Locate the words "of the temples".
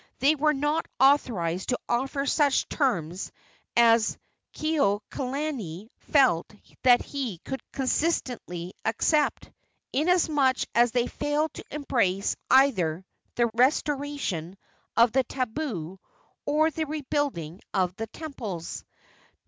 17.71-18.83